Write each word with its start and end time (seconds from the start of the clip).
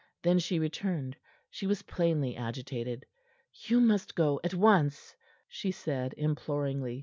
Then 0.23 0.39
she 0.39 0.57
returned. 0.57 1.15
She 1.51 1.67
was 1.67 1.83
plainly 1.83 2.35
agitated. 2.35 3.05
"You 3.53 3.79
must 3.79 4.15
go 4.15 4.39
at 4.43 4.55
once," 4.55 5.15
she 5.47 5.69
said, 5.69 6.15
imploringly. 6.17 6.99